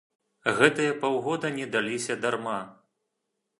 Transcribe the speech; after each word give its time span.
Гэтыя 0.59 0.95
паўгода 1.03 1.53
не 1.59 1.69
даліся 1.75 2.17
дарма. 2.25 2.59